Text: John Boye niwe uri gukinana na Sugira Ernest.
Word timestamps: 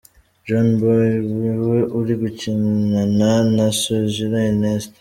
John 0.45 0.67
Boye 0.79 1.13
niwe 1.39 1.79
uri 1.97 2.13
gukinana 2.21 3.29
na 3.55 3.67
Sugira 3.79 4.37
Ernest. 4.49 4.89